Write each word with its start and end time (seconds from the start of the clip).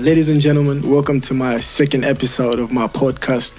Ladies 0.00 0.30
and 0.30 0.40
gentlemen, 0.40 0.88
welcome 0.88 1.20
to 1.20 1.34
my 1.34 1.60
second 1.60 2.06
episode 2.06 2.58
of 2.58 2.72
my 2.72 2.86
podcast. 2.86 3.54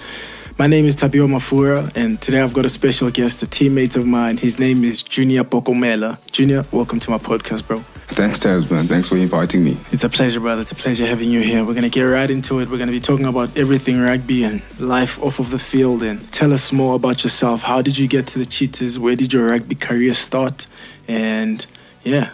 My 0.58 0.66
name 0.66 0.86
is 0.86 0.96
Tapiwa 0.96 1.28
Mafura, 1.28 1.96
and 1.96 2.20
today 2.20 2.40
I've 2.40 2.52
got 2.52 2.66
a 2.66 2.68
special 2.68 3.12
guest, 3.12 3.44
a 3.44 3.46
teammate 3.46 3.94
of 3.94 4.06
mine. 4.06 4.38
His 4.38 4.58
name 4.58 4.82
is 4.82 5.04
Junior 5.04 5.44
Pokomela. 5.44 6.18
Junior, 6.32 6.64
welcome 6.72 6.98
to 6.98 7.12
my 7.12 7.18
podcast, 7.18 7.68
bro. 7.68 7.78
Thanks, 8.08 8.40
Tabs, 8.40 8.72
man. 8.72 8.88
Thanks 8.88 9.08
for 9.08 9.16
inviting 9.16 9.62
me. 9.62 9.76
It's 9.92 10.02
a 10.02 10.08
pleasure, 10.08 10.40
brother. 10.40 10.62
It's 10.62 10.72
a 10.72 10.74
pleasure 10.74 11.06
having 11.06 11.30
you 11.30 11.42
here. 11.42 11.64
We're 11.64 11.74
going 11.74 11.84
to 11.84 11.88
get 11.88 12.02
right 12.02 12.28
into 12.28 12.58
it. 12.58 12.68
We're 12.68 12.76
going 12.76 12.88
to 12.88 12.92
be 12.92 12.98
talking 12.98 13.26
about 13.26 13.56
everything 13.56 14.00
rugby 14.00 14.42
and 14.42 14.62
life 14.80 15.22
off 15.22 15.38
of 15.38 15.50
the 15.50 15.60
field. 15.60 16.02
And 16.02 16.20
tell 16.32 16.52
us 16.52 16.72
more 16.72 16.96
about 16.96 17.22
yourself. 17.22 17.62
How 17.62 17.82
did 17.82 17.96
you 17.96 18.08
get 18.08 18.26
to 18.28 18.40
the 18.40 18.46
Cheetahs? 18.46 18.98
Where 18.98 19.14
did 19.14 19.32
your 19.32 19.46
rugby 19.46 19.76
career 19.76 20.12
start? 20.12 20.66
And 21.06 21.64
yeah. 22.02 22.30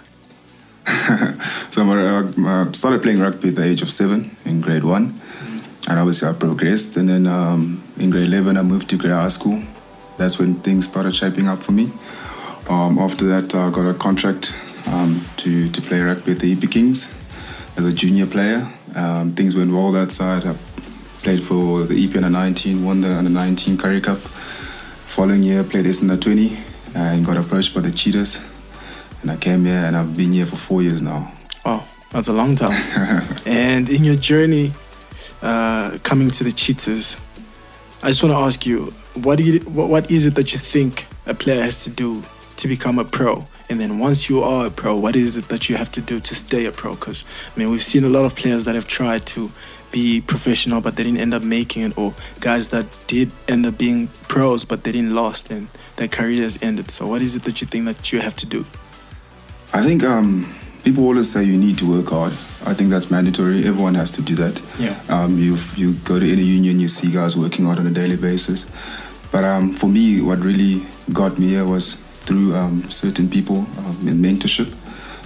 so 1.71 1.83
I 1.83 2.71
started 2.73 3.03
playing 3.03 3.21
rugby 3.21 3.49
at 3.49 3.57
the 3.57 3.65
age 3.65 3.83
of 3.83 3.91
seven 3.91 4.37
in 4.45 4.61
grade 4.61 4.85
one. 4.85 5.21
And 5.89 5.99
obviously 5.99 6.29
I 6.29 6.33
progressed. 6.33 6.97
And 6.97 7.09
then 7.09 7.27
um, 7.27 7.83
in 7.99 8.11
Grey 8.11 8.25
11, 8.25 8.57
I 8.57 8.63
moved 8.63 8.91
to 8.91 8.97
grade 8.97 9.13
high 9.13 9.29
school. 9.29 9.63
That's 10.17 10.39
when 10.39 10.57
things 10.57 10.87
started 10.87 11.15
shaping 11.15 11.49
up 11.49 11.63
for 11.63 11.73
me. 11.73 11.91
Um, 12.69 12.99
after 12.99 13.25
that, 13.27 13.55
I 13.55 13.71
got 13.71 13.89
a 13.89 13.95
contract 13.95 14.55
um, 14.87 15.25
to, 15.39 15.71
to 15.71 15.81
play 15.81 16.01
rugby 16.01 16.33
at 16.33 16.41
the 16.41 16.53
EP 16.53 16.71
Kings 16.71 17.13
as 17.77 17.87
a 17.87 17.93
junior 17.93 18.27
player. 18.27 18.71
Um, 18.95 19.35
things 19.35 19.57
went 19.57 19.73
well 19.73 19.93
that 19.93 20.13
side. 20.13 20.47
I 20.47 20.55
played 21.23 21.43
for 21.43 21.85
the 21.85 22.05
EP 22.05 22.15
under 22.17 22.31
19, 22.31 22.85
won 22.85 23.01
the 23.01 23.15
under 23.15 23.31
19 23.31 23.79
Currie 23.79 24.01
Cup. 24.01 24.19
Following 24.19 25.43
year, 25.43 25.65
played 25.65 25.87
S 25.87 26.03
under 26.03 26.17
20 26.17 26.59
and 26.95 27.25
got 27.25 27.37
approached 27.37 27.75
by 27.75 27.81
the 27.81 27.91
Cheetahs. 27.91 28.41
And 29.23 29.31
I 29.31 29.37
came 29.37 29.65
here 29.65 29.85
and 29.85 29.97
I've 29.97 30.17
been 30.17 30.33
here 30.33 30.47
for 30.47 30.57
four 30.57 30.83
years 30.83 31.03
now. 31.03 31.33
Oh, 31.65 31.87
that's 32.11 32.29
a 32.29 32.33
long 32.33 32.55
time. 32.55 32.73
and 33.47 33.89
in 33.89 34.05
your 34.05 34.17
journey 34.17 34.73
uh, 35.43 35.99
coming 36.03 36.31
to 36.31 36.45
the 36.45 36.53
Cheetahs, 36.53 37.17
I 38.03 38.09
just 38.09 38.23
want 38.23 38.33
to 38.33 38.39
ask 38.39 38.65
you, 38.65 38.87
what, 39.15 39.41
you, 39.41 39.61
what, 39.61 39.89
what 39.89 40.11
is 40.11 40.27
it 40.27 40.35
that 40.37 40.53
you 40.53 40.59
think 40.59 41.07
a 41.27 41.35
player 41.35 41.63
has 41.63 41.83
to 41.85 41.91
do 41.91 42.23
to 42.57 42.69
become 42.69 42.99
a 42.99 43.05
pro? 43.05 43.45
And 43.69 43.81
then 43.81 43.99
once 43.99 44.31
you 44.31 44.43
are 44.43 44.67
a 44.67 44.71
pro, 44.71 44.97
what 44.97 45.17
is 45.17 45.37
it 45.37 45.49
that 45.49 45.69
you 45.69 45.77
have 45.77 45.93
to 45.93 46.01
do 46.01 46.21
to 46.21 46.35
stay 46.35 46.65
a 46.67 46.73
pro? 46.73 46.95
Because 46.95 47.25
I 47.55 47.59
mean, 47.59 47.71
we've 47.71 47.83
seen 47.83 48.05
a 48.05 48.09
lot 48.09 48.25
of 48.25 48.35
players 48.37 48.65
that 48.65 48.75
have 48.75 48.87
tried 48.87 49.27
to 49.27 49.51
be 49.91 50.21
professional, 50.21 50.81
but 50.81 50.97
they 50.97 51.03
didn't 51.03 51.21
end 51.21 51.35
up 51.35 51.43
making 51.43 51.83
it, 51.83 51.99
or 51.99 52.15
guys 52.41 52.69
that 52.71 52.87
did 53.07 53.31
end 53.49 53.67
up 53.67 53.77
being 53.77 54.09
pros, 54.29 54.65
but 54.65 54.85
they 54.85 54.93
didn't 54.93 55.15
last 55.15 55.51
and 55.51 55.69
their 55.97 56.09
careers 56.09 56.59
ended. 56.63 56.91
So, 56.91 57.07
what 57.07 57.21
is 57.21 57.37
it 57.37 57.45
that 57.45 57.61
you 57.61 57.67
think 57.67 57.85
that 57.87 58.13
you 58.13 58.21
have 58.21 58.37
to 58.37 58.47
do? 58.47 58.65
I 59.73 59.83
think 59.83 60.03
um, 60.03 60.53
people 60.85 61.05
always 61.05 61.31
say 61.31 61.45
you 61.45 61.57
need 61.59 61.79
to 61.79 61.89
work 61.89 62.09
hard. 62.09 62.33
I 62.65 62.75
think 62.75 62.91
that's 62.91 63.11
mandatory. 63.11 63.67
Everyone 63.67 63.95
has 63.95 64.11
to 64.13 64.23
do 64.23 64.35
that. 64.37 64.63
Yeah. 64.79 64.99
Um, 65.09 65.39
you 65.39 65.57
you 65.77 65.95
go 66.05 66.19
to 66.19 66.33
any 66.33 66.43
union, 66.43 66.81
you 66.81 66.89
see 66.89 67.11
guys 67.11 67.37
working 67.37 67.67
hard 67.67 67.79
on 67.79 67.87
a 67.87 67.91
daily 67.91 68.17
basis. 68.17 68.67
But 69.31 69.45
um, 69.45 69.73
for 69.75 69.89
me, 69.89 70.21
what 70.23 70.39
really 70.39 70.87
got 71.13 71.39
me 71.39 71.49
here 71.51 71.65
was 71.67 71.97
through 72.25 72.55
um, 72.57 72.89
certain 72.91 73.29
people 73.29 73.67
um, 73.79 74.09
in 74.09 74.19
mentorship, 74.19 74.75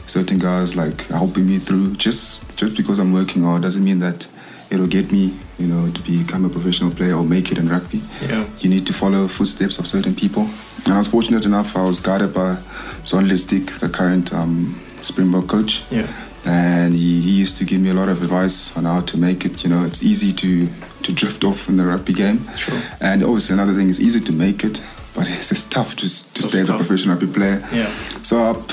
certain 0.07 0.39
guys 0.39 0.75
like 0.75 1.07
helping 1.07 1.47
me 1.47 1.59
through. 1.59 1.95
Just 1.95 2.45
just 2.57 2.77
because 2.77 2.99
I'm 2.99 3.13
working 3.13 3.43
hard 3.45 3.63
doesn't 3.63 3.83
mean 3.85 4.01
that 4.01 4.27
it'll 4.71 4.89
get 4.89 5.13
me, 5.13 5.35
you 5.59 5.67
know, 5.67 5.91
to 5.91 6.01
become 6.03 6.45
a 6.45 6.49
professional 6.49 6.91
player 6.91 7.15
or 7.15 7.25
make 7.25 7.53
it 7.53 7.59
in 7.59 7.69
rugby. 7.69 8.03
Yeah. 8.23 8.49
You 8.61 8.71
need 8.71 8.87
to 8.87 8.93
follow 8.93 9.29
footsteps 9.29 9.79
of 9.79 9.87
certain 9.87 10.15
people. 10.15 10.49
And 10.85 10.95
I 10.95 10.99
was 10.99 11.09
fortunate 11.09 11.45
enough. 11.45 11.77
I 11.77 11.85
was 11.85 12.01
guided 12.01 12.33
by 12.33 12.57
Mzwandile 13.05 13.39
Stick, 13.39 13.67
the 13.81 13.89
current 13.89 14.33
um, 14.33 14.81
Springbok 15.03 15.49
coach. 15.49 15.85
Yeah. 15.91 16.13
And 16.45 16.95
he, 16.95 17.21
he 17.21 17.31
used 17.31 17.57
to 17.59 17.65
give 17.65 17.81
me 17.81 17.91
a 17.91 17.95
lot 17.95 18.09
of 18.09 18.21
advice 18.23 18.77
on 18.77 18.85
how 18.85 19.03
to 19.03 19.17
make 19.17 19.45
it. 19.45 19.63
You 19.63 19.71
know, 19.71 19.85
it's 19.85 20.03
easy 20.03 20.33
to 20.33 20.69
to 21.03 21.13
drift 21.13 21.45
off 21.45 21.69
in 21.69 21.77
the 21.77 21.85
rugby 21.85 22.13
game. 22.13 22.49
Sure. 22.57 22.81
And 23.01 23.23
obviously 23.23 23.55
another 23.55 23.75
thing 23.75 23.89
is 23.89 24.01
easy 24.01 24.21
to 24.21 24.33
make 24.33 24.65
it, 24.65 24.83
but 25.15 25.27
it's 25.29 25.69
tough 25.69 25.97
to, 25.97 26.03
to 26.35 26.43
stay 26.43 26.61
as 26.61 26.69
a 26.69 26.77
professional 26.77 27.17
rugby 27.17 27.33
player. 27.33 27.67
Yeah. 27.73 27.93
So 28.23 28.65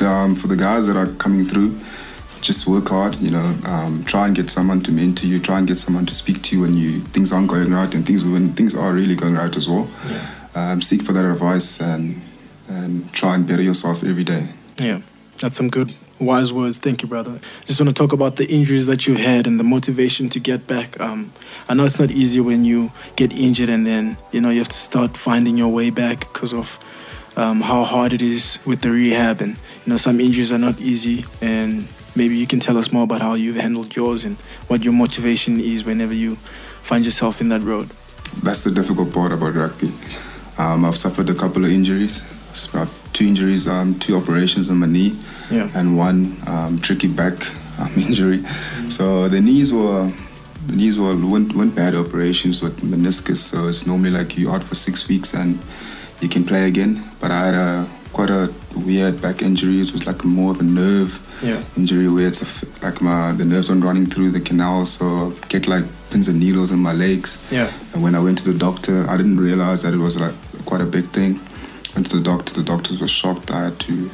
um, 0.00 0.34
for 0.34 0.46
the 0.46 0.56
guys 0.56 0.86
that 0.86 0.96
are 0.96 1.06
coming 1.06 1.44
through, 1.44 1.78
just 2.46 2.66
work 2.66 2.88
hard. 2.88 3.16
You 3.16 3.30
know, 3.30 3.58
um, 3.64 4.04
try 4.04 4.26
and 4.26 4.34
get 4.34 4.48
someone 4.48 4.80
to 4.82 4.92
mentor 4.92 5.26
you. 5.26 5.40
Try 5.40 5.58
and 5.58 5.66
get 5.66 5.78
someone 5.78 6.06
to 6.06 6.14
speak 6.14 6.42
to 6.42 6.56
you 6.56 6.62
when 6.62 6.74
you 6.74 7.00
things 7.00 7.32
aren't 7.32 7.48
going 7.48 7.72
right 7.72 7.92
and 7.94 8.06
things 8.06 8.24
when 8.24 8.52
things 8.54 8.74
are 8.74 8.92
really 8.92 9.16
going 9.16 9.34
right 9.34 9.54
as 9.54 9.68
well. 9.68 9.88
Yeah. 10.08 10.30
Um, 10.54 10.80
seek 10.80 11.02
for 11.02 11.12
that 11.12 11.24
advice 11.24 11.80
and 11.80 12.22
and 12.68 13.12
try 13.12 13.34
and 13.34 13.46
better 13.46 13.62
yourself 13.62 14.02
every 14.04 14.24
day. 14.24 14.48
Yeah, 14.78 15.00
that's 15.38 15.56
some 15.56 15.68
good 15.68 15.94
wise 16.18 16.52
words. 16.52 16.78
Thank 16.78 17.02
you, 17.02 17.08
brother. 17.08 17.38
Just 17.66 17.80
want 17.80 17.88
to 17.88 17.94
talk 17.94 18.12
about 18.12 18.36
the 18.36 18.46
injuries 18.46 18.86
that 18.86 19.06
you 19.06 19.14
had 19.14 19.46
and 19.46 19.60
the 19.60 19.64
motivation 19.64 20.28
to 20.30 20.40
get 20.40 20.66
back. 20.66 20.98
Um, 21.00 21.32
I 21.68 21.74
know 21.74 21.84
it's 21.84 21.98
not 21.98 22.10
easy 22.10 22.40
when 22.40 22.64
you 22.64 22.92
get 23.16 23.32
injured 23.32 23.68
and 23.68 23.86
then 23.86 24.16
you 24.32 24.40
know 24.40 24.50
you 24.50 24.58
have 24.58 24.68
to 24.68 24.76
start 24.76 25.16
finding 25.16 25.58
your 25.58 25.68
way 25.68 25.90
back 25.90 26.20
because 26.20 26.54
of 26.54 26.78
um, 27.36 27.60
how 27.60 27.84
hard 27.84 28.12
it 28.12 28.22
is 28.22 28.58
with 28.64 28.80
the 28.80 28.90
rehab 28.90 29.42
and 29.42 29.56
you 29.84 29.90
know 29.90 29.96
some 29.96 30.20
injuries 30.20 30.52
are 30.52 30.58
not 30.58 30.80
easy 30.80 31.24
and 31.42 31.86
maybe 32.16 32.36
you 32.36 32.46
can 32.46 32.60
tell 32.60 32.76
us 32.78 32.92
more 32.92 33.04
about 33.04 33.20
how 33.20 33.34
you've 33.34 33.56
handled 33.56 33.94
yours 33.94 34.24
and 34.24 34.36
what 34.68 34.82
your 34.82 34.92
motivation 34.92 35.60
is 35.60 35.84
whenever 35.84 36.14
you 36.14 36.36
find 36.82 37.04
yourself 37.04 37.40
in 37.40 37.48
that 37.50 37.62
road. 37.62 37.90
That's 38.42 38.64
the 38.64 38.70
difficult 38.70 39.12
part 39.12 39.32
about 39.32 39.54
rugby. 39.54 39.92
Um, 40.58 40.84
I've 40.84 40.96
suffered 40.96 41.28
a 41.28 41.34
couple 41.34 41.64
of 41.64 41.70
injuries, 41.70 42.22
two 43.12 43.26
injuries, 43.26 43.68
um, 43.68 43.98
two 43.98 44.16
operations 44.16 44.70
on 44.70 44.78
my 44.78 44.86
knee, 44.86 45.18
yeah. 45.50 45.70
and 45.74 45.96
one 45.96 46.36
um, 46.46 46.78
tricky 46.78 47.08
back 47.08 47.34
um, 47.78 47.92
injury. 47.96 48.38
Mm-hmm. 48.38 48.88
So 48.90 49.28
the 49.28 49.40
knees 49.40 49.72
were 49.72 50.10
the 50.66 50.74
knees 50.74 50.98
were 50.98 51.14
weren't, 51.14 51.54
weren't 51.54 51.74
bad 51.74 51.94
operations 51.94 52.62
with 52.62 52.80
meniscus. 52.80 53.36
So 53.36 53.68
it's 53.68 53.86
normally 53.86 54.10
like 54.10 54.36
you 54.36 54.50
out 54.50 54.64
for 54.64 54.74
six 54.74 55.06
weeks 55.06 55.34
and 55.34 55.58
you 56.20 56.28
can 56.28 56.44
play 56.44 56.66
again. 56.66 57.08
But 57.20 57.30
I 57.30 57.46
had 57.46 57.54
a 57.54 57.88
quite 58.12 58.30
a 58.30 58.52
weird 58.76 59.20
back 59.20 59.42
injuries. 59.42 59.88
It 59.88 59.92
was 59.92 60.06
like 60.06 60.24
more 60.24 60.52
of 60.52 60.60
a 60.60 60.62
nerve 60.62 61.20
yeah. 61.42 61.62
injury 61.76 62.08
where 62.08 62.26
it's 62.26 62.42
a, 62.42 62.84
like 62.84 63.00
my 63.00 63.32
the 63.32 63.44
nerves 63.44 63.70
aren't 63.70 63.84
running 63.84 64.06
through 64.06 64.30
the 64.30 64.40
canal, 64.40 64.86
so 64.86 65.32
I 65.42 65.46
get 65.48 65.66
like 65.66 65.84
pins 66.10 66.28
and 66.28 66.40
needles 66.40 66.70
in 66.70 66.78
my 66.78 66.92
legs. 66.92 67.42
Yeah. 67.50 67.72
And 67.92 68.02
when 68.02 68.14
I 68.14 68.20
went 68.20 68.38
to 68.38 68.52
the 68.52 68.58
doctor, 68.58 69.08
I 69.08 69.16
didn't 69.16 69.38
realize 69.38 69.82
that 69.82 69.94
it 69.94 69.98
was 69.98 70.18
like 70.18 70.34
quite 70.64 70.80
a 70.80 70.86
big 70.86 71.06
thing. 71.10 71.40
Went 71.94 72.10
to 72.10 72.16
the 72.16 72.22
doctor. 72.22 72.54
The 72.54 72.62
doctors 72.62 73.00
were 73.00 73.08
shocked. 73.08 73.50
I 73.50 73.64
had 73.64 73.80
to 73.80 74.10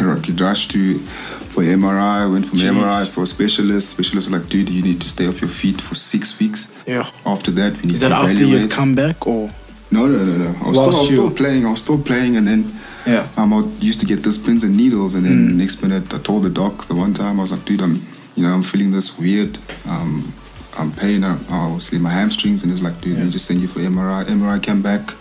rush 0.44 0.68
to 0.68 0.98
for 0.98 1.62
MRI. 1.62 2.30
Went 2.30 2.46
from 2.46 2.58
Jeez. 2.58 2.72
MRI, 2.72 3.04
saw 3.06 3.22
a 3.22 3.26
specialist. 3.26 3.90
Specialist 3.90 4.30
was 4.30 4.40
like, 4.40 4.48
dude, 4.48 4.68
you 4.68 4.82
need 4.82 5.00
to 5.00 5.08
stay 5.08 5.26
off 5.28 5.40
your 5.40 5.50
feet 5.50 5.80
for 5.80 5.94
six 5.94 6.38
weeks. 6.38 6.72
Yeah. 6.86 7.08
After 7.24 7.50
that, 7.52 7.76
we 7.76 7.82
need 7.84 7.94
Is 7.94 8.00
to 8.00 8.08
that 8.08 8.12
after 8.12 8.32
evaluate. 8.32 8.62
you 8.62 8.68
come 8.68 8.94
back 8.94 9.26
or? 9.26 9.50
No, 9.90 10.06
no, 10.06 10.24
no, 10.24 10.36
no. 10.36 10.58
I 10.60 10.68
was, 10.68 10.76
still, 10.76 10.82
I 10.82 10.86
was 10.86 11.06
still 11.06 11.30
playing. 11.30 11.66
I 11.66 11.70
was 11.70 11.80
still 11.80 12.02
playing, 12.02 12.36
and 12.36 12.48
then 12.48 12.72
Yeah. 13.06 13.28
um, 13.36 13.52
I 13.52 13.60
used 13.84 14.00
to 14.00 14.06
get 14.06 14.22
those 14.22 14.38
pins 14.38 14.64
and 14.64 14.76
needles, 14.76 15.14
and 15.14 15.24
then 15.26 15.50
Mm. 15.50 15.54
next 15.56 15.82
minute 15.82 16.12
I 16.14 16.18
told 16.18 16.42
the 16.44 16.50
doc 16.50 16.86
the 16.88 16.94
one 16.94 17.12
time 17.12 17.38
I 17.38 17.42
was 17.42 17.50
like, 17.50 17.64
dude, 17.64 17.80
I'm, 17.82 18.06
you 18.34 18.42
know, 18.42 18.52
I'm 18.54 18.62
feeling 18.62 18.90
this 18.92 19.18
weird, 19.18 19.58
um, 19.86 20.32
I'm 20.78 20.90
pain, 20.92 21.22
uh, 21.22 21.38
obviously 21.50 21.96
in 21.96 22.02
my 22.02 22.10
hamstrings, 22.10 22.62
and 22.62 22.70
he 22.70 22.74
was 22.74 22.82
like, 22.82 23.00
dude, 23.00 23.12
let 23.12 23.18
Yeah. 23.20 23.24
me 23.26 23.30
just 23.30 23.44
send 23.46 23.60
you 23.60 23.68
for 23.68 23.80
MRI. 23.80 24.24
MRI 24.24 24.58
came 24.58 24.80
back, 24.82 25.14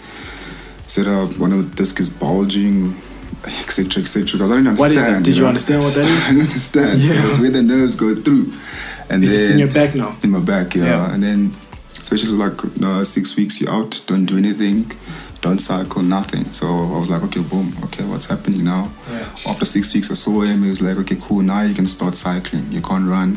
said 0.87 1.07
uh, 1.07 1.25
one 1.37 1.51
of 1.51 1.57
the 1.69 1.75
disc 1.75 1.99
is 1.99 2.09
bulging, 2.09 2.95
etc., 3.45 4.01
etc. 4.01 4.23
Because 4.23 4.51
I 4.51 4.55
didn't 4.55 4.67
understand. 4.67 4.79
What 4.79 4.91
is 4.91 4.97
that? 4.97 5.23
Did 5.23 5.35
you 5.35 5.41
know? 5.41 5.47
understand 5.49 5.83
what 5.83 5.93
that 5.95 6.05
is? 6.15 6.23
I 6.23 6.29
didn't 6.31 6.47
understand. 6.47 7.01
So 7.03 7.13
Yeah. 7.13 7.27
it's 7.27 7.37
where 7.39 7.51
the 7.51 7.61
nerves 7.61 7.95
go 7.95 8.15
through, 8.15 8.53
and 9.09 9.23
Is 9.23 9.29
then 9.31 9.51
in 9.53 9.59
your 9.59 9.67
back 9.73 9.93
now? 9.95 10.15
in 10.23 10.31
my 10.31 10.39
back, 10.39 10.75
yeah. 10.75 10.85
Yeah. 10.85 11.13
And 11.13 11.21
then, 11.21 11.53
especially 11.99 12.31
like 12.31 12.57
no, 12.79 13.03
six 13.03 13.35
weeks, 13.35 13.59
you're 13.59 13.71
out, 13.71 14.01
don't 14.07 14.25
do 14.25 14.37
anything, 14.37 14.91
don't 15.43 15.59
cycle, 15.59 16.01
nothing. 16.01 16.45
So 16.53 16.65
I 16.67 16.99
was 16.99 17.09
like, 17.09 17.21
okay, 17.23 17.41
boom, 17.41 17.75
okay, 17.85 18.03
what's 18.05 18.25
happening 18.25 18.63
now? 18.63 18.89
Yeah. 19.11 19.27
After 19.51 19.65
six 19.65 19.93
weeks, 19.93 20.09
I 20.09 20.13
saw 20.15 20.41
him. 20.41 20.63
He 20.63 20.69
was 20.69 20.81
like, 20.81 20.97
okay, 21.03 21.17
cool. 21.21 21.41
Now 21.41 21.61
you 21.61 21.75
can 21.75 21.85
start 21.85 22.15
cycling. 22.15 22.71
You 22.71 22.81
can't 22.81 23.07
run, 23.07 23.29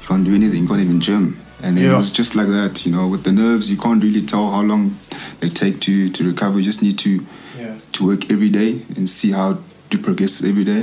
you 0.00 0.06
can't 0.06 0.24
do 0.24 0.34
anything. 0.34 0.62
You 0.62 0.68
can't 0.68 0.80
even 0.80 1.00
gym. 1.00 1.40
And 1.62 1.76
then 1.76 1.84
Yeah. 1.84 1.94
it 1.94 1.98
was 1.98 2.10
just 2.12 2.34
like 2.36 2.46
that, 2.46 2.86
you 2.86 2.92
know. 2.92 3.06
With 3.08 3.24
the 3.24 3.32
nerves, 3.32 3.68
you 3.70 3.76
can't 3.76 4.02
really 4.02 4.22
tell 4.22 4.50
how 4.50 4.62
long 4.62 4.96
they 5.40 5.48
take 5.50 5.80
to 5.86 6.08
to 6.10 6.24
recover. 6.24 6.58
You 6.58 6.64
just 6.64 6.82
need 6.82 6.98
to 7.06 7.12
Yeah. 7.58 7.74
to 7.92 8.06
work 8.06 8.30
every 8.30 8.48
day 8.60 8.70
and 8.96 9.08
see 9.08 9.32
how 9.32 9.58
to 9.90 9.98
progress 9.98 10.42
every 10.44 10.64
day. 10.64 10.82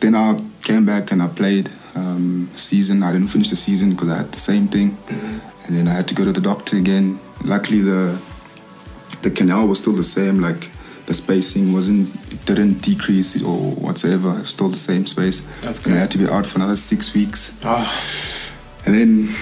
Then 0.00 0.14
I 0.14 0.26
came 0.68 0.84
back 0.84 1.12
and 1.12 1.22
I 1.22 1.28
played 1.28 1.70
um, 1.94 2.48
season. 2.56 3.02
I 3.04 3.12
didn't 3.12 3.28
finish 3.28 3.50
the 3.50 3.56
season 3.56 3.90
because 3.90 4.08
I 4.14 4.16
had 4.16 4.32
the 4.32 4.40
same 4.40 4.66
thing, 4.68 4.88
and 5.64 5.70
then 5.76 5.86
I 5.86 5.94
had 5.94 6.06
to 6.08 6.14
go 6.14 6.24
to 6.24 6.32
the 6.32 6.40
doctor 6.50 6.76
again. 6.76 7.18
Luckily, 7.44 7.80
the 7.92 8.18
the 9.22 9.30
canal 9.30 9.66
was 9.66 9.80
still 9.80 9.92
the 9.92 10.04
same. 10.04 10.40
Like 10.40 10.70
the 11.06 11.14
spacing 11.14 11.72
wasn't, 11.72 12.14
it 12.32 12.44
didn't 12.46 12.80
decrease 12.82 13.40
or 13.42 13.72
whatsoever. 13.72 14.44
Still 14.44 14.68
the 14.68 14.78
same 14.78 15.06
space. 15.06 15.46
That's 15.62 15.84
And 15.84 15.94
I 15.94 15.98
had 15.98 16.10
to 16.12 16.18
be 16.18 16.28
out 16.28 16.46
for 16.46 16.58
another 16.58 16.76
six 16.76 17.14
weeks. 17.14 17.58
Ah, 17.64 17.90
And 18.86 18.94
then, 18.94 19.34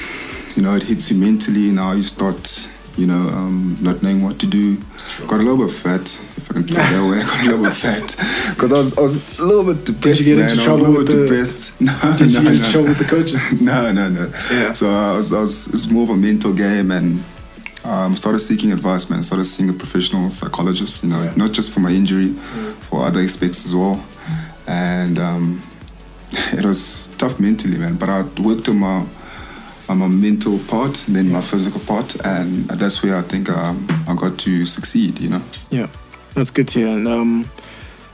you 0.56 0.62
know, 0.62 0.74
it 0.74 0.84
hits 0.84 1.10
you 1.10 1.16
mentally. 1.18 1.70
Now 1.70 1.92
you 1.92 2.02
start 2.02 2.70
you 2.96 3.06
know, 3.06 3.28
um, 3.28 3.78
not 3.80 4.02
knowing 4.02 4.22
what 4.22 4.38
to 4.40 4.46
do. 4.46 4.78
Sure. 5.06 5.26
Got 5.26 5.40
a 5.40 5.42
little 5.42 5.66
bit 5.66 5.74
fat, 5.74 6.02
if 6.36 6.50
I 6.50 6.54
can 6.54 6.62
put 6.62 6.72
it 6.72 6.76
that 6.76 7.10
way. 7.10 7.20
Got 7.26 7.40
a 7.40 7.50
little 7.50 7.64
bit 7.64 7.74
fat 7.74 8.16
because 8.50 8.72
I 8.72 8.78
was, 8.78 8.98
I 8.98 9.00
was 9.00 9.38
a 9.38 9.44
little 9.44 9.64
bit 9.64 9.84
depressed. 9.84 10.18
Did 10.18 10.26
you 10.26 10.36
get 10.36 10.42
into 10.44 10.56
man. 10.56 10.64
trouble 10.64 10.92
with 10.92 11.08
the? 11.08 11.22
Depressed. 11.22 11.80
No, 11.80 12.16
did 12.16 12.20
no, 12.20 12.26
you 12.26 12.32
get 12.32 12.44
no. 12.44 12.50
into 12.50 12.70
trouble 12.70 12.88
with 12.88 12.98
the 12.98 13.04
coaches? 13.04 13.52
no, 13.60 13.92
no, 13.92 14.08
no. 14.08 14.32
Yeah. 14.50 14.72
So 14.72 14.90
I 14.90 15.16
was, 15.16 15.32
I 15.32 15.40
was, 15.40 15.66
it 15.68 15.72
was 15.72 15.90
more 15.90 16.04
of 16.04 16.10
a 16.10 16.16
mental 16.16 16.52
game 16.52 16.90
and. 16.90 17.24
Um, 17.84 18.16
started 18.16 18.38
seeking 18.38 18.72
advice, 18.72 19.10
man. 19.10 19.22
Started 19.22 19.44
seeing 19.44 19.68
a 19.68 19.72
professional 19.72 20.30
psychologist, 20.30 21.02
you 21.02 21.10
know, 21.10 21.22
Yeah. 21.22 21.32
not 21.36 21.52
just 21.52 21.70
for 21.72 21.80
my 21.80 21.90
injury, 21.90 22.28
Mm. 22.28 22.74
for 22.88 23.04
other 23.06 23.20
aspects 23.20 23.66
as 23.66 23.74
well. 23.74 24.00
And 24.66 25.18
um, 25.18 25.60
it 26.52 26.64
was 26.64 27.08
tough 27.18 27.40
mentally, 27.40 27.76
man. 27.78 27.96
But 27.96 28.08
I 28.08 28.22
worked 28.40 28.68
on 28.68 28.78
my 28.78 29.04
on 29.88 29.98
my 29.98 30.06
mental 30.06 30.58
part, 30.60 31.04
then 31.08 31.28
my 31.30 31.40
physical 31.40 31.80
part, 31.80 32.14
and 32.24 32.66
that's 32.68 33.02
where 33.02 33.16
I 33.16 33.22
think 33.22 33.50
um, 33.50 33.86
I 34.08 34.14
got 34.14 34.38
to 34.38 34.64
succeed. 34.64 35.18
You 35.20 35.30
know. 35.30 35.42
Yeah, 35.70 35.88
that's 36.34 36.50
good 36.50 36.68
to 36.68 36.78
hear. 36.78 36.88
And 36.96 37.08
um, 37.08 37.50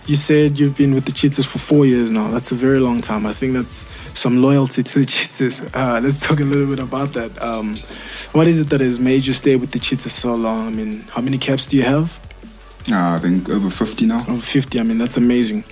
you 0.08 0.16
said 0.16 0.58
you've 0.58 0.76
been 0.76 0.94
with 0.94 1.04
the 1.04 1.12
Cheetahs 1.12 1.44
for 1.44 1.58
four 1.58 1.84
years 1.84 2.10
now. 2.10 2.28
That's 2.30 2.50
a 2.50 2.54
very 2.54 2.80
long 2.80 3.02
time. 3.02 3.26
I 3.26 3.34
think 3.34 3.52
that's 3.52 3.86
some 4.14 4.40
loyalty 4.40 4.82
to 4.82 4.98
the 5.00 5.04
Cheetahs. 5.04 5.62
Uh, 5.78 6.00
let's 6.02 6.20
talk 6.20 6.40
a 6.40 6.44
little 6.44 6.66
bit 6.66 6.78
about 6.78 7.12
that. 7.12 7.30
Um, 7.42 7.76
what 8.32 8.48
is 8.48 8.60
it 8.60 8.70
that 8.70 8.80
has 8.80 8.98
made 8.98 9.26
you 9.26 9.32
stay 9.32 9.54
with 9.56 9.70
the 9.70 9.78
Cheetahs 9.78 10.12
so 10.12 10.34
long? 10.34 10.66
I 10.66 10.70
mean, 10.70 11.00
how 11.10 11.20
many 11.20 11.38
caps 11.38 11.66
do 11.66 11.76
you 11.76 11.82
have? 11.82 12.18
Uh, 12.90 13.16
I 13.16 13.18
think 13.18 13.48
over 13.48 13.70
50 13.70 14.06
now. 14.06 14.18
Over 14.28 14.40
50. 14.40 14.80
I 14.80 14.82
mean, 14.82 14.98
that's 14.98 15.16
amazing. 15.16 15.64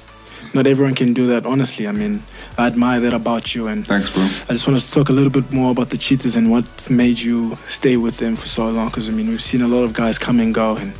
Not 0.54 0.66
everyone 0.66 0.94
can 0.94 1.12
do 1.12 1.26
that, 1.26 1.46
honestly. 1.46 1.88
I 1.88 1.92
mean, 1.92 2.22
I 2.58 2.66
admire 2.66 3.00
that 3.00 3.14
about 3.14 3.54
you. 3.54 3.66
And 3.66 3.86
Thanks, 3.86 4.10
bro. 4.10 4.22
I 4.22 4.52
just 4.52 4.66
want 4.66 4.76
us 4.76 4.86
to 4.88 4.94
talk 4.94 5.08
a 5.08 5.12
little 5.12 5.32
bit 5.32 5.50
more 5.50 5.70
about 5.72 5.90
the 5.90 5.96
Cheetahs 5.96 6.36
and 6.36 6.50
what 6.50 6.88
made 6.90 7.18
you 7.18 7.58
stay 7.66 7.96
with 7.96 8.18
them 8.18 8.36
for 8.36 8.46
so 8.46 8.68
long. 8.70 8.88
Because, 8.88 9.08
I 9.08 9.12
mean, 9.12 9.28
we've 9.28 9.42
seen 9.42 9.62
a 9.62 9.68
lot 9.68 9.82
of 9.82 9.92
guys 9.92 10.18
come 10.18 10.40
and 10.40 10.54
go. 10.54 10.76
And 10.76 10.92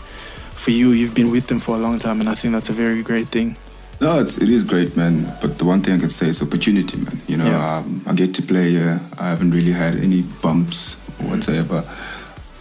for 0.57 0.71
you, 0.73 0.91
you've 0.91 1.15
been 1.15 1.31
with 1.31 1.47
them 1.47 1.61
for 1.61 1.77
a 1.77 1.79
long 1.79 1.99
time. 1.99 2.21
And 2.21 2.29
I 2.29 2.35
think 2.35 2.53
that's 2.53 2.71
a 2.71 2.73
very 2.73 3.03
great 3.03 3.29
thing. 3.29 3.57
No, 4.01 4.19
it's, 4.21 4.37
it 4.39 4.51
is 4.51 4.63
great, 4.63 4.97
man. 4.97 5.33
But 5.41 5.59
the 5.59 5.65
one 5.65 5.81
thing 5.83 5.95
I 5.95 5.99
can 5.99 6.11
say 6.11 6.29
is 6.29 6.43
opportunity, 6.43 6.97
man. 6.99 7.21
You 7.27 7.37
know, 7.39 7.47
Yeah. 7.47 7.77
um, 7.79 8.03
I 8.07 8.13
get 8.13 8.35
to 8.35 8.43
play 8.43 8.71
here. 8.71 9.01
I 9.19 9.29
haven't 9.29 9.53
really 9.53 9.73
had 9.73 9.97
any 9.97 10.23
bumps 10.43 10.97
whatsoever. 11.21 11.83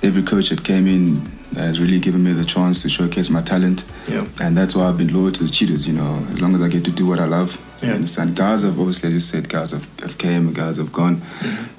Every 0.02 0.24
coach 0.24 0.50
that 0.50 0.64
came 0.64 0.88
in 0.88 1.26
has 1.56 1.80
really 1.80 2.00
given 2.00 2.24
me 2.24 2.32
the 2.34 2.46
chance 2.46 2.82
to 2.84 2.90
showcase 2.90 3.30
my 3.30 3.42
talent. 3.42 3.86
Yeah. 4.08 4.26
And 4.40 4.56
that's 4.58 4.76
why 4.76 4.88
I've 4.88 4.98
been 4.98 5.14
loyal 5.14 5.32
to 5.34 5.44
the 5.44 5.50
Cheetahs, 5.50 5.88
you 5.88 5.94
know, 5.94 6.26
as 6.32 6.42
long 6.42 6.54
as 6.56 6.62
I 6.62 6.68
get 6.70 6.84
to 6.86 6.92
do 6.92 7.06
what 7.06 7.20
I 7.20 7.26
love. 7.26 7.58
You 7.86 7.92
Yeah. 7.92 7.96
understand? 7.96 8.36
Guys 8.36 8.64
have 8.64 8.80
obviously, 8.80 9.08
as 9.08 9.14
you 9.14 9.20
said, 9.20 9.48
guys 9.50 9.72
have, 9.72 9.88
have 10.00 10.18
came, 10.18 10.54
guys 10.54 10.78
have 10.78 10.92
gone. 10.92 11.22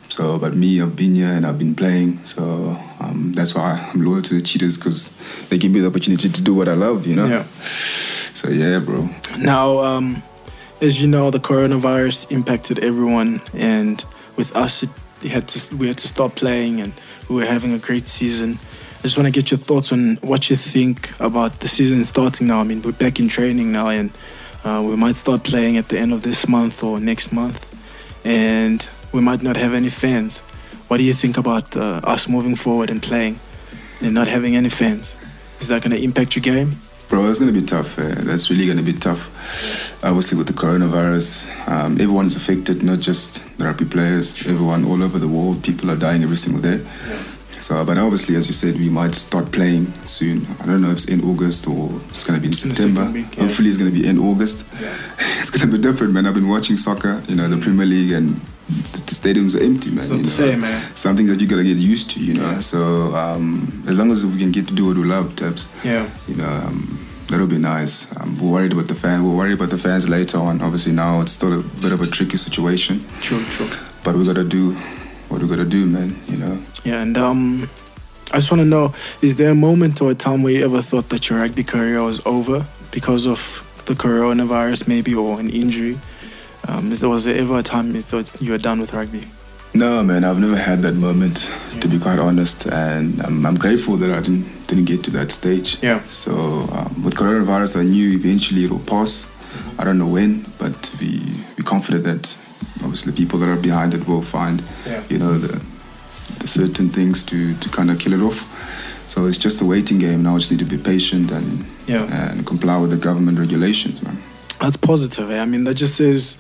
So, 0.09 0.39
but 0.39 0.55
me, 0.55 0.81
I've 0.81 0.95
been 0.95 1.15
here 1.17 1.29
and 1.33 1.45
I've 1.45 1.59
been 1.59 1.75
playing. 1.75 2.25
So 2.25 2.79
um, 3.01 3.33
that's 3.35 3.55
why 3.55 3.91
I'm 3.93 4.05
loyal 4.05 4.23
to 4.23 4.35
the 4.35 4.41
Cheetahs 4.41 4.77
because 4.79 5.17
they 5.49 5.59
give 5.59 5.73
me 5.73 5.81
the 5.81 5.89
opportunity 5.89 6.29
to 6.29 6.41
do 6.43 6.55
what 6.55 6.69
I 6.69 6.75
love, 6.75 7.07
you 7.07 7.17
know? 7.17 7.27
Yeah. 7.27 7.45
So, 8.33 8.49
yeah, 8.49 8.79
bro. 8.79 9.09
Now, 9.39 9.81
um, 9.81 10.23
as 10.81 11.01
you 11.03 11.09
know, 11.09 11.31
the 11.31 11.41
coronavirus 11.41 12.31
impacted 12.31 12.79
everyone, 12.81 13.41
and 13.55 14.05
with 14.37 14.55
us, 14.55 14.83
it, 14.83 14.91
it 15.23 15.31
had 15.31 15.49
to 15.49 15.77
we 15.77 15.89
had 15.89 15.97
to 15.99 16.07
stop 16.09 16.35
playing, 16.37 16.81
and 16.83 16.93
we 17.29 17.37
were 17.37 17.47
having 17.47 17.73
a 17.73 17.79
great 17.79 18.07
season. 18.07 18.59
I 18.99 19.03
just 19.03 19.17
want 19.17 19.27
to 19.27 19.33
get 19.33 19.51
your 19.51 19.59
thoughts 19.59 19.91
on 19.93 20.17
what 20.21 20.51
you 20.51 20.57
think 20.57 21.19
about 21.19 21.61
the 21.61 21.69
season 21.69 22.05
starting 22.05 22.47
now. 22.47 22.61
I 22.61 22.65
mean, 22.65 22.83
we're 22.83 22.93
back 22.93 23.19
in 23.19 23.29
training 23.29 23.73
now, 23.73 23.89
and 23.89 24.11
uh, 24.67 24.83
we 24.83 24.97
might 24.97 25.15
start 25.15 25.45
playing 25.45 25.77
at 25.77 25.89
the 25.89 25.99
end 25.99 26.13
of 26.13 26.23
this 26.23 26.49
month 26.49 26.83
or 26.83 26.99
next 26.99 27.33
month, 27.33 27.73
and 28.25 28.89
we 29.13 29.21
might 29.21 29.41
not 29.41 29.57
have 29.57 29.73
any 29.73 29.89
fans. 29.89 30.41
What 30.89 30.97
do 30.97 31.05
you 31.05 31.15
think 31.15 31.39
about 31.39 31.77
uh, 31.77 32.01
us 32.03 32.29
moving 32.29 32.57
forward 32.57 32.91
and 32.91 33.01
playing 33.01 33.39
and 34.01 34.13
not 34.13 34.27
having 34.27 34.57
any 34.57 34.69
fans? 34.69 35.17
Is 35.61 35.69
that 35.69 35.83
going 35.83 35.97
to 35.97 36.03
impact 36.03 36.35
your 36.35 36.43
game? 36.43 36.73
Bro, 37.09 37.27
that's 37.27 37.39
going 37.39 37.55
to 37.55 37.61
be 37.61 37.65
tough. 37.65 37.97
Uh, 37.97 38.17
that's 38.25 38.51
really 38.51 38.67
going 38.67 38.79
to 38.79 38.83
be 38.83 38.93
tough. 38.93 39.31
Obviously, 40.03 40.37
with 40.37 40.49
the 40.49 40.53
coronavirus, 40.53 41.47
um, 41.69 41.93
everyone's 41.93 42.35
affected, 42.35 42.83
not 42.83 42.99
just 42.99 43.45
the 43.59 43.65
rugby 43.67 43.85
players, 43.85 44.33
everyone 44.49 44.85
all 44.85 45.01
over 45.01 45.21
the 45.21 45.29
world. 45.29 45.63
People 45.63 45.93
are 45.93 45.97
dying 45.97 46.25
every 46.25 46.37
single 46.37 46.61
day. 46.61 46.85
So, 47.61 47.85
but 47.85 47.99
obviously, 47.99 48.37
as 48.37 48.47
you 48.47 48.53
said, 48.53 48.75
we 48.77 48.89
might 48.89 49.15
start 49.15 49.51
playing 49.51 49.93
soon. 50.05 50.47
I 50.61 50.67
don't 50.67 50.81
know 50.83 50.89
if 50.91 50.99
it's 50.99 51.05
in 51.07 51.23
August 51.25 51.67
or 51.67 51.91
it's 52.11 52.25
going 52.25 52.37
to 52.39 52.41
be 52.41 52.49
in 52.49 52.53
September. 52.53 53.11
week, 53.11 53.37
yeah. 53.37 53.43
Hopefully, 53.45 53.69
it's 53.69 53.79
going 53.79 53.93
to 53.93 53.99
be 54.01 54.07
in 54.07 54.19
August. 54.19 54.65
It's 55.39 55.51
going 55.51 55.71
to 55.71 55.77
be 55.77 55.81
different, 55.83 56.13
man. 56.13 56.27
I've 56.27 56.35
been 56.35 56.49
watching 56.49 56.77
soccer, 56.77 57.23
you 57.29 57.37
know, 57.37 57.47
the 57.47 57.57
Premier 57.59 57.87
League, 57.87 58.11
and 58.11 58.41
the, 58.69 58.99
the 59.03 59.15
stadiums 59.15 59.55
are 59.55 59.63
empty, 59.63 59.91
man. 59.91 59.99
It's 59.99 60.11
not 60.11 60.17
you 60.17 60.23
the 60.25 60.29
know. 60.29 60.51
same, 60.53 60.61
man. 60.63 60.97
Something 60.97 61.27
that 61.29 61.41
you 61.41 61.47
got 61.47 61.57
to 61.57 61.63
get 61.63 61.77
used 61.77 62.11
to, 62.13 62.21
you 62.21 62.35
know. 62.35 62.51
Yeah. 62.53 62.61
So, 62.61 63.15
um, 63.15 63.85
as 63.87 63.97
long 63.97 64.11
as 64.11 64.27
we 64.27 64.39
can 64.39 64.51
get 64.51 64.67
to 64.69 64.75
do 64.75 64.87
what 64.87 64.97
we 64.97 65.05
love, 65.05 65.37
Tabs, 65.37 65.69
Yeah. 65.85 66.09
you 66.27 66.35
know, 66.35 66.49
um, 66.49 67.07
that'll 67.29 67.47
be 67.47 67.59
nice. 67.59 68.11
Um, 68.19 68.37
we're 68.41 68.51
worried 68.51 68.73
about 68.73 68.89
the 68.89 68.97
fans. 68.97 69.23
We're 69.23 69.37
worried 69.37 69.55
about 69.55 69.71
the 69.71 69.79
fans 69.79 70.09
later 70.09 70.39
on. 70.39 70.61
Obviously, 70.63 70.93
now 70.93 71.21
it's 71.21 71.33
still 71.33 71.53
a 71.61 71.63
bit 71.63 71.93
of 71.93 72.01
a 72.01 72.07
tricky 72.07 72.39
situation, 72.39 73.05
True, 73.21 73.45
true. 73.45 73.69
but 74.03 74.17
we 74.17 74.25
got 74.25 74.37
to 74.37 74.45
do 74.45 74.77
what 75.37 75.43
we 75.43 75.49
got 75.49 75.63
to 75.63 75.69
do, 75.69 75.85
man. 75.85 76.17
You 76.29 76.39
know. 76.39 76.63
Yeah, 76.85 77.03
and 77.03 77.17
um, 77.19 77.69
I 78.33 78.39
just 78.39 78.51
want 78.51 78.63
to 78.63 78.65
know: 78.65 78.95
is 79.21 79.37
there 79.37 79.51
a 79.51 79.55
moment 79.55 80.01
or 80.01 80.11
a 80.11 80.15
time 80.15 80.43
where 80.43 80.53
you 80.53 80.65
ever 80.65 80.81
thought 80.81 81.11
that 81.11 81.29
your 81.29 81.41
rugby 81.41 81.63
career 81.63 82.03
was 82.03 82.25
over 82.25 82.67
because 82.91 83.27
of 83.27 83.63
the 83.85 83.95
coronavirus, 83.95 84.89
maybe, 84.89 85.15
or 85.15 85.39
an 85.39 85.51
injury? 85.51 85.99
Um, 86.67 86.91
is 86.91 87.01
there 87.01 87.11
was 87.11 87.25
there 87.25 87.37
ever 87.37 87.59
a 87.59 87.63
time 87.63 87.95
you 87.95 88.03
thought 88.03 88.41
you 88.41 88.53
were 88.53 88.59
done 88.59 88.81
with 88.81 88.95
rugby? 88.95 89.25
No, 89.75 90.03
man, 90.03 90.25
I've 90.25 90.41
never 90.41 90.57
had 90.57 90.81
that 90.83 90.95
moment, 90.95 91.51
to 91.81 91.89
be 91.89 91.99
quite 91.99 92.19
honest, 92.19 92.67
and 92.67 93.21
I'm, 93.21 93.45
I'm 93.45 93.57
grateful 93.57 93.99
that 93.99 94.11
I 94.11 94.21
didn't 94.21 94.67
didn't 94.67 94.87
get 94.87 95.05
to 95.05 95.11
that 95.13 95.31
stage. 95.31 95.83
Yeah. 95.83 96.03
So 96.05 96.33
um, 96.73 97.03
with 97.05 97.15
coronavirus, 97.15 97.81
I 97.81 97.83
knew 97.85 98.13
eventually 98.13 98.65
it'll 98.65 98.79
pass. 98.79 99.31
I 99.79 99.85
don't 99.85 99.99
know 99.99 100.07
when, 100.07 100.47
but 100.57 100.83
to 100.83 100.97
be 100.97 101.45
be 101.57 101.63
confident 101.63 102.05
that 102.05 102.39
obviously 102.87 103.13
people 103.13 103.39
that 103.41 103.49
are 103.49 103.61
behind 103.71 103.93
it 103.95 104.07
will 104.07 104.23
find, 104.23 104.63
Yeah. 104.87 105.03
you 105.09 105.19
know, 105.19 105.35
the 105.39 105.61
the 106.41 106.49
certain 106.49 106.89
things 106.89 107.23
to 107.25 107.55
to 107.63 107.69
kind 107.69 107.91
of 107.91 107.99
kill 107.99 108.13
it 108.19 108.23
off. 108.29 108.41
So 109.09 109.27
it's 109.27 109.39
just 109.47 109.61
a 109.61 109.65
waiting 109.65 109.99
game 109.99 110.23
now. 110.23 110.35
I 110.37 110.39
just 110.39 110.51
need 110.53 110.61
to 110.69 110.77
be 110.77 110.79
patient 110.79 111.31
and 111.31 111.65
Yeah. 111.87 112.31
and 112.31 112.47
comply 112.47 112.77
with 112.83 112.91
the 112.91 112.97
government 113.09 113.39
regulations, 113.39 114.03
man. 114.03 114.17
That's 114.61 114.77
positive. 114.79 115.31
Eh? 115.31 115.39
I 115.43 115.45
mean, 115.53 115.65
that 115.65 115.75
just 115.75 115.97
says, 115.97 116.39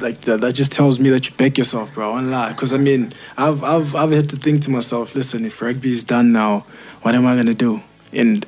like, 0.00 0.22
that, 0.22 0.40
that 0.40 0.54
just 0.54 0.72
tells 0.72 0.98
me 0.98 1.10
that 1.10 1.28
you 1.28 1.36
back 1.36 1.58
yourself, 1.58 1.92
bro. 1.94 2.12
I 2.12 2.22
lie. 2.22 2.48
Because, 2.48 2.72
I 2.72 2.78
mean, 2.78 3.12
I've, 3.36 3.62
I've, 3.62 3.94
I've 3.94 4.10
had 4.10 4.30
to 4.30 4.36
think 4.38 4.62
to 4.62 4.70
myself, 4.70 5.14
listen, 5.14 5.44
if 5.44 5.60
rugby 5.60 5.90
is 5.90 6.02
done 6.02 6.32
now, 6.32 6.64
what 7.02 7.14
am 7.14 7.26
I 7.26 7.34
going 7.34 7.44
to 7.56 7.60
do? 7.68 7.82
And 8.10 8.46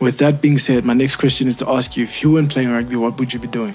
with 0.00 0.18
that 0.18 0.42
being 0.42 0.58
said, 0.58 0.84
my 0.84 0.92
next 0.92 1.16
question 1.16 1.48
is 1.48 1.56
to 1.56 1.66
ask 1.76 1.96
you 1.96 2.02
if 2.04 2.22
you 2.22 2.30
weren't 2.32 2.50
playing 2.50 2.70
rugby, 2.70 2.96
what 2.96 3.18
would 3.18 3.32
you 3.32 3.40
be 3.40 3.48
doing? 3.48 3.74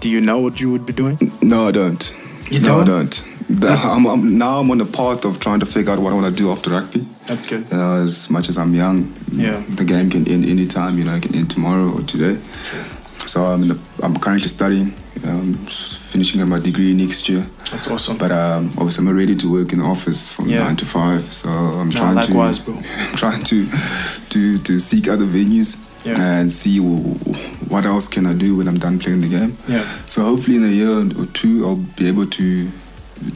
Do 0.00 0.10
you 0.10 0.20
know 0.20 0.38
what 0.38 0.60
you 0.60 0.70
would 0.70 0.84
be 0.84 0.92
doing? 0.92 1.16
No, 1.40 1.68
I 1.68 1.70
don't. 1.72 2.12
You 2.50 2.60
no, 2.60 2.80
I 2.80 2.84
don't? 2.84 2.86
don't. 2.86 3.60
The- 3.60 3.68
I'm, 3.68 4.06
I'm, 4.06 4.38
now 4.38 4.58
I'm 4.60 4.70
on 4.70 4.78
the 4.78 4.84
path 4.86 5.24
of 5.24 5.38
trying 5.40 5.60
to 5.60 5.66
figure 5.66 5.92
out 5.92 5.98
what 6.00 6.12
I 6.12 6.16
want 6.16 6.26
to 6.34 6.36
do 6.42 6.50
after 6.50 6.70
rugby. 6.70 7.06
That's 7.26 7.42
good. 7.46 7.70
Know, 7.72 8.02
as 8.02 8.28
much 8.30 8.48
as 8.48 8.58
I'm 8.58 8.74
young, 8.74 9.12
Yeah. 9.32 9.62
the 9.68 9.84
game 9.84 10.10
can 10.10 10.26
end 10.28 10.44
anytime. 10.44 10.98
You 10.98 11.04
know, 11.04 11.14
it 11.14 11.22
can 11.22 11.34
end 11.34 11.50
tomorrow 11.50 11.90
or 11.92 12.02
today. 12.02 12.40
So 13.26 13.44
I'm 13.46 13.62
in 13.62 13.68
the, 13.68 13.78
I'm 14.02 14.16
currently 14.18 14.48
studying. 14.48 14.94
I'm 15.24 15.54
finishing 15.66 16.40
up 16.42 16.48
my 16.48 16.58
degree 16.60 16.92
next 16.94 17.28
year. 17.28 17.46
That's 17.72 17.88
awesome. 17.88 18.16
But 18.18 18.30
um, 18.32 18.66
obviously, 18.78 19.06
I'm 19.08 19.16
ready 19.16 19.34
to 19.36 19.50
work 19.52 19.72
in 19.72 19.78
the 19.80 19.84
office 19.84 20.32
from 20.32 20.48
Yeah. 20.48 20.64
nine 20.64 20.76
to 20.76 20.84
five. 20.86 21.32
So 21.32 21.48
I'm 21.48 21.88
No, 21.88 21.96
trying 21.96 22.14
likewise, 22.16 22.58
to 22.60 22.64
bro. 22.72 22.82
I'm 22.98 23.14
trying 23.16 23.42
to 23.44 23.66
to 24.30 24.58
to 24.58 24.78
seek 24.78 25.08
other 25.08 25.24
venues 25.26 25.76
Yeah. 26.04 26.20
and 26.38 26.52
see 26.52 26.78
what 26.78 27.84
else 27.84 28.06
can 28.06 28.26
I 28.26 28.32
do 28.34 28.56
when 28.56 28.68
I'm 28.68 28.78
done 28.78 28.98
playing 28.98 29.22
the 29.22 29.28
game. 29.28 29.58
Yeah. 29.66 29.84
So 30.06 30.22
hopefully 30.24 30.56
in 30.56 30.64
a 30.64 30.68
year 30.68 31.00
or 31.20 31.26
two, 31.26 31.66
I'll 31.66 31.76
be 31.76 32.06
able 32.08 32.26
to 32.26 32.70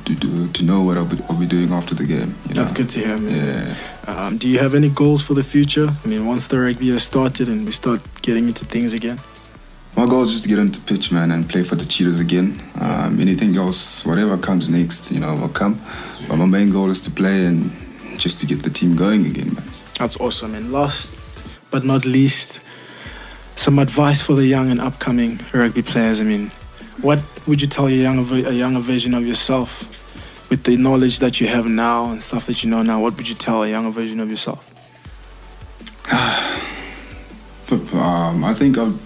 to, 0.05 0.14
to, 0.14 0.49
to 0.49 0.62
know 0.64 0.83
what 0.83 0.99
I'll 0.99 1.07
be, 1.07 1.19
I'll 1.31 1.38
be 1.40 1.47
doing 1.47 1.73
after 1.73 1.95
the 1.95 2.05
game. 2.05 2.35
you 2.49 2.55
That's 2.55 2.71
know. 2.73 2.76
good 2.76 2.90
to 2.90 3.00
hear, 3.00 3.17
man. 3.17 3.75
Yeah. 4.07 4.14
Um, 4.26 4.37
do 4.37 4.47
you 4.49 4.59
have 4.59 4.75
any 4.75 4.90
goals 4.90 5.23
for 5.23 5.33
the 5.35 5.43
future? 5.43 5.88
I 6.05 6.07
mean, 6.07 6.26
once 6.26 6.49
the 6.49 6.61
rugby 6.61 6.90
has 6.90 7.02
started 7.02 7.49
and 7.49 7.64
we 7.64 7.73
start 7.73 8.02
getting 8.23 8.47
into 8.47 8.64
things 8.67 8.93
again? 8.93 9.19
My 9.97 10.07
goal 10.07 10.23
is 10.23 10.31
just 10.33 10.43
to 10.45 10.49
get 10.50 10.59
into 10.59 10.81
pitch, 10.81 11.11
man, 11.11 11.31
and 11.33 11.49
play 11.49 11.62
for 11.64 11.76
the 11.76 11.85
Cheetahs 11.87 12.21
again. 12.21 12.62
Um, 12.79 13.19
anything 13.21 13.57
else, 13.57 14.05
whatever 14.07 14.37
comes 14.38 14.69
next, 14.69 15.11
you 15.11 15.19
know, 15.19 15.35
will 15.35 15.49
come. 15.49 15.81
But 16.29 16.37
my 16.37 16.47
main 16.47 16.71
goal 16.71 16.90
is 16.90 17.00
to 17.02 17.11
play 17.11 17.47
and 17.47 17.73
just 18.19 18.38
to 18.40 18.47
get 18.47 18.62
the 18.62 18.71
team 18.71 18.97
going 18.97 19.25
again, 19.26 19.55
man. 19.55 19.64
That's 19.99 20.19
awesome. 20.21 20.55
And 20.55 20.71
last 20.73 21.14
but 21.70 21.84
not 21.84 22.04
least, 22.04 22.60
some 23.56 23.78
advice 23.78 24.22
for 24.22 24.34
the 24.34 24.46
young 24.46 24.70
and 24.70 24.80
upcoming 24.80 25.40
rugby 25.52 25.82
players. 25.82 26.20
I 26.20 26.24
mean, 26.24 26.50
what 27.02 27.20
would 27.46 27.60
you 27.60 27.68
tell 27.68 27.86
a 27.86 27.90
younger, 27.90 28.34
a 28.48 28.52
younger 28.52 28.80
version 28.80 29.14
of 29.14 29.26
yourself 29.26 29.88
with 30.50 30.64
the 30.64 30.76
knowledge 30.76 31.18
that 31.20 31.40
you 31.40 31.46
have 31.46 31.66
now 31.66 32.10
and 32.10 32.22
stuff 32.22 32.46
that 32.46 32.64
you 32.64 32.70
know 32.70 32.82
now? 32.82 33.00
What 33.00 33.16
would 33.16 33.28
you 33.28 33.34
tell 33.34 33.62
a 33.62 33.68
younger 33.68 33.90
version 33.90 34.20
of 34.20 34.30
yourself? 34.30 34.66
Um, 37.92 38.42
I 38.42 38.52
think 38.52 38.78
I'll 38.78 38.98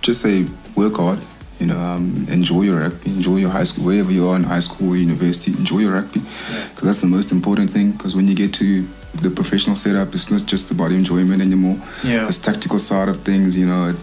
just 0.00 0.20
say 0.20 0.46
work 0.76 0.94
hard. 0.98 1.18
You 1.58 1.66
know, 1.66 1.76
um, 1.76 2.24
enjoy 2.30 2.62
your 2.62 2.78
rugby, 2.78 3.10
enjoy 3.10 3.38
your 3.38 3.50
high 3.50 3.64
school, 3.64 3.86
wherever 3.86 4.12
you 4.12 4.28
are 4.28 4.36
in 4.36 4.44
high 4.44 4.60
school, 4.60 4.90
or 4.90 4.96
university, 4.96 5.50
enjoy 5.52 5.80
your 5.80 5.92
rugby, 5.94 6.20
because 6.20 6.82
that's 6.82 7.00
the 7.00 7.08
most 7.08 7.32
important 7.32 7.70
thing. 7.70 7.90
Because 7.90 8.14
when 8.14 8.28
you 8.28 8.36
get 8.36 8.54
to 8.54 8.86
the 9.22 9.30
professional 9.30 9.76
setup. 9.76 10.14
It's 10.14 10.30
not 10.30 10.46
just 10.46 10.70
about 10.70 10.92
enjoyment 10.92 11.40
anymore. 11.42 11.80
Yeah. 12.04 12.26
This 12.26 12.38
tactical 12.38 12.78
side 12.78 13.08
of 13.08 13.22
things, 13.22 13.56
you 13.56 13.66
know, 13.66 13.90
it, 13.90 13.96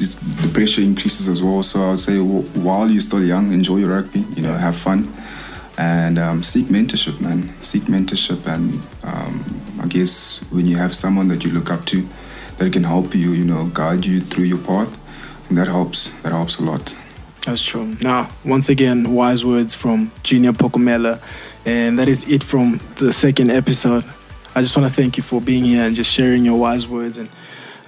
it's, 0.00 0.16
the 0.16 0.48
pressure 0.52 0.82
increases 0.82 1.28
as 1.28 1.42
well. 1.42 1.62
So 1.62 1.82
I 1.82 1.90
would 1.90 2.00
say 2.00 2.16
w- 2.16 2.42
while 2.54 2.88
you're 2.88 3.00
still 3.00 3.22
young, 3.24 3.52
enjoy 3.52 3.78
your 3.78 3.90
rugby. 3.90 4.20
You 4.36 4.42
know, 4.42 4.54
have 4.54 4.76
fun, 4.76 5.12
and 5.78 6.18
um, 6.18 6.42
seek 6.42 6.66
mentorship, 6.66 7.20
man. 7.20 7.52
Seek 7.62 7.84
mentorship, 7.84 8.46
and 8.46 8.80
um, 9.02 9.44
I 9.82 9.86
guess 9.86 10.40
when 10.50 10.66
you 10.66 10.76
have 10.76 10.94
someone 10.94 11.28
that 11.28 11.44
you 11.44 11.50
look 11.50 11.70
up 11.70 11.84
to, 11.86 12.06
that 12.58 12.72
can 12.72 12.84
help 12.84 13.14
you, 13.14 13.32
you 13.32 13.44
know, 13.44 13.66
guide 13.66 14.04
you 14.04 14.20
through 14.20 14.44
your 14.44 14.58
path, 14.58 14.98
and 15.48 15.56
that 15.58 15.68
helps. 15.68 16.10
That 16.22 16.32
helps 16.32 16.58
a 16.58 16.62
lot. 16.62 16.96
That's 17.46 17.64
true. 17.64 17.96
Now, 18.00 18.30
once 18.44 18.68
again, 18.68 19.14
wise 19.14 19.44
words 19.44 19.74
from 19.74 20.12
Junior 20.22 20.52
Pokomela. 20.52 21.20
And 21.64 21.96
that 21.98 22.08
is 22.08 22.28
it 22.28 22.42
from 22.42 22.80
the 22.96 23.12
second 23.12 23.50
episode. 23.50 24.04
I 24.54 24.60
just 24.60 24.76
want 24.76 24.88
to 24.88 24.94
thank 24.94 25.16
you 25.16 25.22
for 25.22 25.40
being 25.40 25.64
here 25.64 25.82
and 25.82 25.94
just 25.94 26.10
sharing 26.10 26.44
your 26.44 26.58
wise 26.58 26.86
words. 26.86 27.18
And 27.18 27.28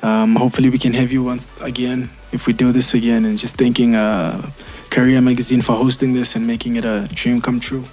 um, 0.02 0.36
hopefully, 0.36 0.70
we 0.70 0.78
can 0.78 0.94
have 0.94 1.12
you 1.12 1.22
once 1.22 1.48
again 1.60 2.10
if 2.32 2.46
we 2.46 2.52
do 2.52 2.72
this 2.72 2.94
again. 2.94 3.24
And 3.24 3.38
just 3.38 3.56
thanking 3.56 3.94
uh, 3.94 4.50
Career 4.90 5.20
Magazine 5.20 5.60
for 5.60 5.72
hosting 5.72 6.14
this 6.14 6.36
and 6.36 6.46
making 6.46 6.76
it 6.76 6.84
a 6.84 7.08
dream 7.12 7.40
come 7.40 7.60
true. 7.60 7.84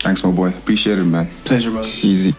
Thanks, 0.00 0.22
my 0.22 0.30
boy. 0.30 0.48
Appreciate 0.48 0.98
it, 0.98 1.04
man. 1.04 1.28
Pleasure, 1.44 1.70
brother. 1.70 1.88
Easy. 2.02 2.34